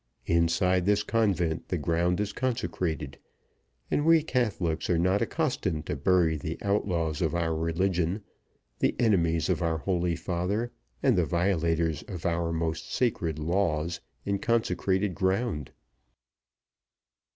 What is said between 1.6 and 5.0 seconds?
the ground is consecrated, and we Catholics are